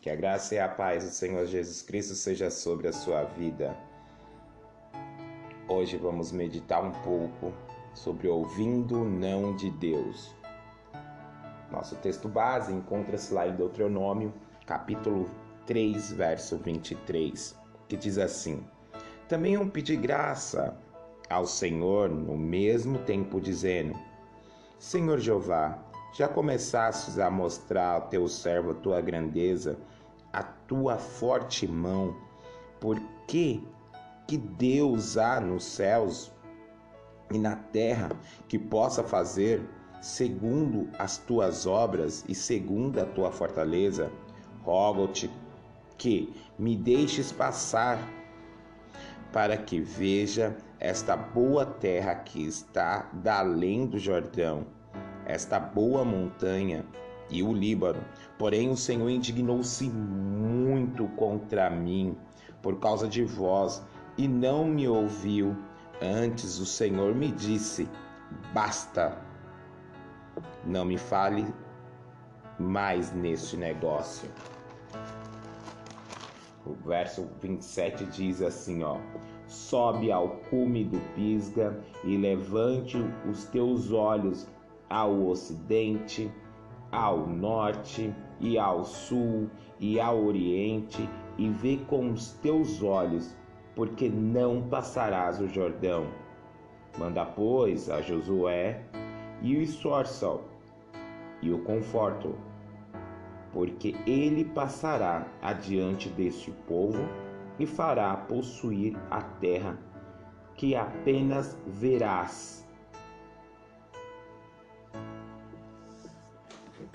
Que 0.00 0.08
a 0.08 0.16
graça 0.16 0.54
e 0.54 0.58
a 0.58 0.66
paz 0.66 1.04
do 1.04 1.10
Senhor 1.10 1.44
Jesus 1.44 1.82
Cristo 1.82 2.14
seja 2.14 2.50
sobre 2.50 2.88
a 2.88 2.92
sua 2.92 3.22
vida. 3.24 3.76
Hoje 5.68 5.98
vamos 5.98 6.32
meditar 6.32 6.82
um 6.82 6.90
pouco 7.02 7.52
sobre 7.92 8.26
ouvindo 8.26 9.02
o 9.02 9.04
não 9.04 9.54
de 9.54 9.70
Deus. 9.70 10.34
Nosso 11.70 11.96
texto 11.96 12.30
base 12.30 12.72
encontra-se 12.72 13.34
lá 13.34 13.46
em 13.46 13.54
Deuteronômio, 13.54 14.32
capítulo 14.64 15.28
3, 15.66 16.12
verso 16.12 16.56
23, 16.56 17.54
que 17.86 17.94
diz 17.94 18.16
assim: 18.16 18.64
Também 19.28 19.52
eu 19.52 19.68
pedi 19.68 19.96
graça 19.96 20.74
ao 21.28 21.44
Senhor 21.44 22.08
no 22.08 22.38
mesmo 22.38 23.00
tempo, 23.00 23.38
dizendo: 23.38 23.94
Senhor 24.78 25.18
Jeová, 25.18 25.78
já 26.12 26.26
começastes 26.28 27.18
a 27.18 27.30
mostrar 27.30 27.94
ao 27.94 28.00
teu 28.02 28.26
servo 28.28 28.72
a 28.72 28.74
tua 28.74 29.00
grandeza, 29.00 29.78
a 30.32 30.42
tua 30.42 30.96
forte 30.98 31.66
mão, 31.66 32.16
por 32.80 33.00
que 33.26 33.62
que 34.26 34.36
Deus 34.36 35.16
há 35.16 35.40
nos 35.40 35.64
céus 35.64 36.32
e 37.32 37.38
na 37.38 37.56
terra 37.56 38.10
que 38.48 38.58
possa 38.58 39.02
fazer 39.02 39.62
segundo 40.00 40.88
as 40.98 41.18
tuas 41.18 41.66
obras 41.66 42.24
e 42.28 42.34
segundo 42.34 43.00
a 43.00 43.04
tua 43.04 43.30
fortaleza? 43.30 44.10
Rogo-te 44.62 45.30
que 45.96 46.32
me 46.58 46.76
deixes 46.76 47.30
passar 47.32 47.98
para 49.32 49.56
que 49.56 49.80
veja 49.80 50.56
esta 50.78 51.16
boa 51.16 51.64
terra 51.64 52.14
que 52.14 52.44
está 52.44 53.08
da 53.12 53.38
além 53.38 53.86
do 53.86 53.98
Jordão 53.98 54.66
esta 55.30 55.58
boa 55.58 56.04
montanha 56.04 56.84
e 57.30 57.42
o 57.42 57.52
Líbano. 57.52 58.02
Porém, 58.38 58.70
o 58.70 58.76
Senhor 58.76 59.08
indignou-se 59.08 59.88
muito 59.88 61.06
contra 61.16 61.70
mim 61.70 62.16
por 62.60 62.78
causa 62.78 63.08
de 63.08 63.24
vós 63.24 63.82
e 64.18 64.26
não 64.26 64.64
me 64.64 64.88
ouviu. 64.88 65.56
Antes 66.02 66.58
o 66.58 66.66
Senhor 66.66 67.14
me 67.14 67.30
disse: 67.30 67.88
Basta, 68.52 69.18
não 70.64 70.84
me 70.84 70.98
fale 70.98 71.46
mais 72.58 73.12
neste 73.12 73.56
negócio. 73.56 74.28
O 76.66 76.74
verso 76.86 77.28
27 77.40 78.04
diz 78.06 78.42
assim, 78.42 78.82
ó: 78.82 78.98
Sobe 79.46 80.12
ao 80.12 80.28
cume 80.50 80.84
do 80.84 81.00
Pisga 81.14 81.78
e 82.04 82.16
levante 82.16 82.98
os 83.28 83.44
teus 83.46 83.92
olhos 83.92 84.46
ao 84.90 85.28
ocidente, 85.28 86.30
ao 86.90 87.26
norte 87.26 88.12
e 88.40 88.58
ao 88.58 88.84
sul 88.84 89.48
e 89.78 90.00
ao 90.00 90.24
oriente, 90.24 91.08
e 91.38 91.48
vê 91.48 91.78
com 91.88 92.10
os 92.10 92.32
teus 92.32 92.82
olhos, 92.82 93.34
porque 93.74 94.08
não 94.08 94.68
passarás 94.68 95.40
o 95.40 95.48
Jordão. 95.48 96.06
Manda, 96.98 97.24
pois, 97.24 97.88
a 97.88 98.02
Josué 98.02 98.82
e 99.40 99.56
o 99.56 99.62
esforça 99.62 100.38
e 101.40 101.50
o 101.50 101.60
conforto, 101.60 102.34
porque 103.52 103.94
ele 104.06 104.44
passará 104.44 105.26
adiante 105.40 106.08
deste 106.10 106.50
povo 106.66 107.08
e 107.58 107.64
fará 107.64 108.16
possuir 108.16 108.98
a 109.10 109.22
terra 109.22 109.78
que 110.56 110.74
apenas 110.74 111.56
verás 111.66 112.68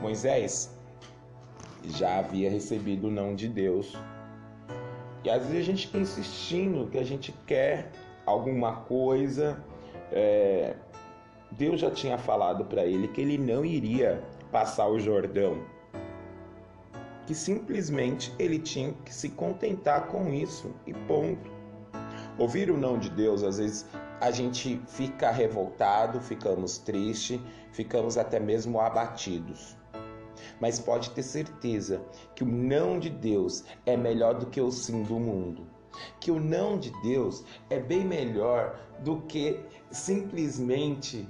Moisés 0.00 0.70
já 1.84 2.18
havia 2.18 2.50
recebido 2.50 3.08
o 3.08 3.10
não 3.10 3.34
de 3.34 3.48
Deus. 3.48 3.96
E 5.24 5.30
às 5.30 5.42
vezes 5.46 5.58
a 5.58 5.64
gente 5.64 5.86
fica 5.86 5.98
insistindo 5.98 6.88
que 6.90 6.98
a 6.98 7.04
gente 7.04 7.32
quer 7.46 7.90
alguma 8.24 8.76
coisa. 8.82 9.62
É... 10.12 10.74
Deus 11.52 11.80
já 11.80 11.90
tinha 11.90 12.16
falado 12.16 12.64
para 12.64 12.84
ele 12.84 13.08
que 13.08 13.20
ele 13.20 13.36
não 13.36 13.64
iria 13.64 14.22
passar 14.50 14.88
o 14.88 14.98
Jordão. 14.98 15.58
Que 17.26 17.34
simplesmente 17.34 18.32
ele 18.38 18.58
tinha 18.58 18.92
que 19.04 19.12
se 19.12 19.28
contentar 19.30 20.06
com 20.06 20.32
isso 20.32 20.74
e 20.86 20.94
ponto. 20.94 21.50
Ouvir 22.38 22.70
o 22.70 22.76
não 22.76 22.98
de 22.98 23.10
Deus, 23.10 23.42
às 23.42 23.58
vezes 23.58 23.86
a 24.20 24.30
gente 24.30 24.80
fica 24.86 25.30
revoltado, 25.30 26.20
ficamos 26.20 26.78
tristes, 26.78 27.40
ficamos 27.72 28.16
até 28.16 28.40
mesmo 28.40 28.80
abatidos 28.80 29.79
mas 30.60 30.78
pode 30.78 31.10
ter 31.10 31.22
certeza 31.22 32.02
que 32.34 32.44
o 32.44 32.46
não 32.46 32.98
de 32.98 33.10
Deus 33.10 33.64
é 33.86 33.96
melhor 33.96 34.34
do 34.34 34.46
que 34.46 34.60
o 34.60 34.70
sim 34.70 35.02
do 35.02 35.18
mundo. 35.18 35.66
Que 36.20 36.30
o 36.30 36.38
não 36.38 36.78
de 36.78 36.90
Deus 37.02 37.44
é 37.68 37.78
bem 37.78 38.04
melhor 38.04 38.78
do 39.00 39.22
que 39.22 39.60
simplesmente 39.90 41.28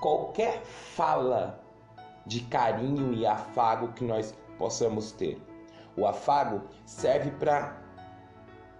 qualquer 0.00 0.62
fala 0.64 1.60
de 2.26 2.40
carinho 2.42 3.12
e 3.12 3.26
afago 3.26 3.92
que 3.92 4.04
nós 4.04 4.34
possamos 4.58 5.12
ter. 5.12 5.40
O 5.96 6.06
afago 6.06 6.62
serve 6.84 7.30
para 7.32 7.82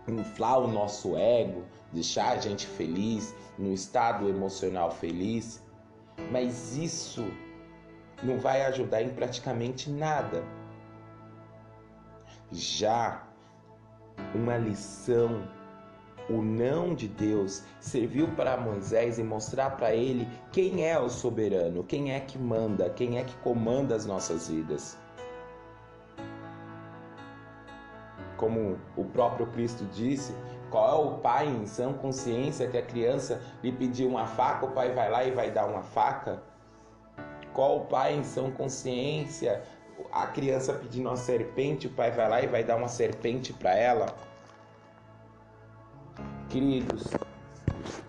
inflar 0.09 0.61
o 0.61 0.69
nosso 0.69 1.17
ego, 1.17 1.65
deixar 1.93 2.33
a 2.33 2.39
gente 2.39 2.67
feliz, 2.67 3.35
no 3.59 3.73
estado 3.73 4.29
emocional 4.29 4.91
feliz, 4.91 5.63
mas 6.31 6.77
isso 6.77 7.25
não 8.25 8.39
vai 8.39 8.65
ajudar 8.65 9.03
em 9.03 9.11
praticamente 9.11 9.91
nada. 9.91 10.43
Já 12.51 13.23
uma 14.35 14.57
lição, 14.57 15.43
o 16.29 16.41
não 16.41 16.95
de 16.95 17.09
Deus 17.09 17.63
serviu 17.81 18.29
para 18.29 18.57
Moisés 18.57 19.19
e 19.19 19.23
mostrar 19.23 19.71
para 19.71 19.95
ele 19.95 20.29
quem 20.53 20.89
é 20.89 20.99
o 20.99 21.09
soberano, 21.09 21.85
quem 21.85 22.13
é 22.13 22.21
que 22.21 22.39
manda, 22.39 22.89
quem 22.91 23.19
é 23.19 23.25
que 23.25 23.37
comanda 23.39 23.95
as 23.95 24.07
nossas 24.07 24.49
vidas. 24.49 24.99
Como 28.37 28.79
o 28.97 29.05
próprio 29.05 29.47
Cristo 29.49 29.85
disse, 29.93 30.35
qual 30.71 30.91
é 30.91 31.07
o 31.07 31.19
pai 31.19 31.47
em 31.47 31.67
sã 31.67 31.93
consciência 31.93 32.69
que 32.69 32.77
a 32.77 32.83
criança 32.83 33.41
lhe 33.63 33.71
pediu 33.71 34.09
uma 34.09 34.27
faca, 34.27 34.67
o 34.67 34.73
pai 34.73 34.93
vai 34.93 35.11
lá 35.11 35.25
e 35.25 35.31
vai 35.31 35.51
dar 35.51 35.67
uma 35.67 35.83
faca? 35.83 36.43
Qual 37.55 37.77
o 37.77 37.85
pai 37.87 38.17
em 38.17 38.25
sã 38.25 38.51
consciência? 38.51 39.63
A 40.11 40.27
criança 40.27 40.73
pedindo 40.73 41.09
uma 41.09 41.17
serpente, 41.17 41.87
o 41.87 41.91
pai 41.91 42.11
vai 42.11 42.29
lá 42.29 42.43
e 42.43 42.49
vai 42.49 42.65
dar 42.65 42.77
uma 42.77 42.89
serpente 42.89 43.53
para 43.53 43.73
ela. 43.77 44.07
Queridos, 46.49 47.05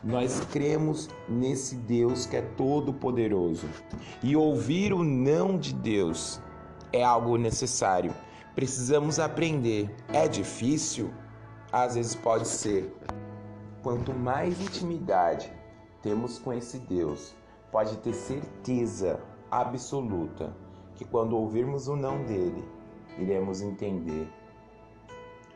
nós 0.04 0.40
cremos 0.52 1.10
nesse 1.30 1.76
Deus 1.76 2.26
que 2.26 2.38
é 2.38 2.42
todo 2.42 2.92
poderoso. 2.92 3.68
E 4.24 4.36
ouvir 4.36 4.92
o 4.92 5.04
não 5.04 5.60
de 5.60 5.76
Deus 5.76 6.42
é 6.92 7.04
algo 7.04 7.38
necessário. 7.38 8.16
Precisamos 8.56 9.20
aprender. 9.20 9.96
É 10.12 10.28
difícil? 10.28 11.14
Às 11.72 11.94
vezes 11.94 12.16
pode 12.16 12.48
ser. 12.48 12.92
Quanto 13.84 14.12
mais 14.12 14.60
intimidade 14.60 15.54
temos 16.02 16.40
com 16.40 16.52
esse 16.52 16.80
Deus, 16.80 17.36
pode 17.72 17.96
ter 17.98 18.14
certeza 18.14 19.20
absoluta 19.52 20.54
que 20.96 21.06
quando 21.06 21.38
ouvirmos 21.38 21.88
o 21.88 21.96
não 21.96 22.24
dele, 22.24 22.64
iremos 23.18 23.62
entender. 23.62 24.28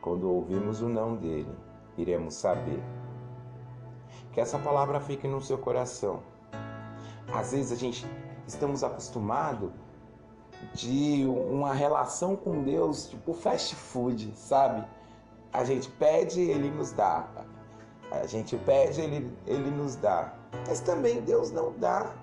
Quando 0.01 0.29
ouvirmos 0.29 0.81
o 0.81 0.89
não 0.89 1.15
dele, 1.15 1.53
iremos 1.97 2.35
saber. 2.35 2.81
Que 4.31 4.39
essa 4.39 4.57
palavra 4.59 4.99
fique 4.99 5.27
no 5.27 5.41
seu 5.41 5.57
coração. 5.57 6.21
Às 7.33 7.51
vezes 7.51 7.71
a 7.71 7.75
gente 7.75 8.05
estamos 8.47 8.83
acostumados 8.83 9.71
de 10.73 11.25
uma 11.25 11.73
relação 11.73 12.35
com 12.35 12.63
Deus, 12.63 13.09
tipo 13.09 13.33
fast 13.33 13.75
food, 13.75 14.33
sabe? 14.35 14.85
A 15.53 15.63
gente 15.63 15.89
pede, 15.91 16.41
ele 16.41 16.69
nos 16.69 16.91
dá. 16.91 17.27
A 18.11 18.25
gente 18.25 18.57
pede, 18.57 19.01
ele, 19.01 19.37
ele 19.45 19.71
nos 19.71 19.95
dá. 19.95 20.33
Mas 20.67 20.79
também 20.79 21.21
Deus 21.21 21.51
não 21.51 21.71
dá. 21.77 22.13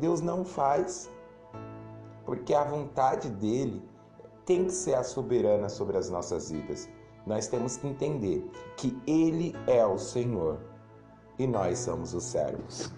Deus 0.00 0.22
não 0.22 0.44
faz, 0.44 1.10
porque 2.24 2.54
a 2.54 2.64
vontade 2.64 3.28
dele 3.28 3.86
tem 4.46 4.64
que 4.64 4.72
ser 4.72 4.94
a 4.94 5.04
soberana 5.04 5.68
sobre 5.68 5.98
as 5.98 6.08
nossas 6.08 6.50
vidas. 6.50 6.88
Nós 7.26 7.46
temos 7.46 7.76
que 7.76 7.86
entender 7.86 8.50
que 8.78 8.98
ele 9.06 9.54
é 9.66 9.84
o 9.84 9.98
Senhor 9.98 10.58
e 11.38 11.46
nós 11.46 11.78
somos 11.80 12.14
os 12.14 12.24
servos. 12.24 12.90